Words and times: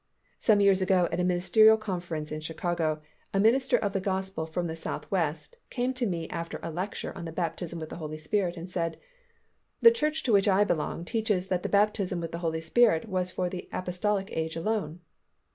Some 0.39 0.61
years 0.61 0.81
ago 0.81 1.07
at 1.11 1.19
a 1.19 1.23
ministerial 1.23 1.77
conference 1.77 2.31
in 2.31 2.39
Chicago, 2.39 3.03
a 3.35 3.39
minister 3.39 3.77
of 3.77 3.93
the 3.93 4.01
Gospel 4.01 4.47
from 4.47 4.65
the 4.65 4.75
Southwest 4.75 5.57
came 5.69 5.93
to 5.93 6.07
me 6.07 6.27
after 6.29 6.59
a 6.63 6.71
lecture 6.71 7.15
on 7.15 7.25
the 7.25 7.31
Baptism 7.31 7.77
with 7.79 7.89
the 7.89 7.97
Holy 7.97 8.17
Spirit 8.17 8.57
and 8.57 8.67
said, 8.67 8.99
"The 9.79 9.91
church 9.91 10.23
to 10.23 10.33
which 10.33 10.47
I 10.47 10.63
belong 10.63 11.05
teaches 11.05 11.49
that 11.49 11.61
the 11.61 11.69
baptism 11.69 12.19
with 12.19 12.31
the 12.31 12.39
Holy 12.41 12.61
Spirit 12.61 13.09
was 13.09 13.29
for 13.29 13.47
the 13.47 13.69
apostolic 13.71 14.29
age 14.31 14.55
alone." 14.55 15.01